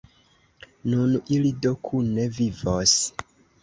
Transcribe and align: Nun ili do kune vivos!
Nun 0.93 1.13
ili 1.37 1.53
do 1.69 1.77
kune 1.91 2.29
vivos! 2.43 3.01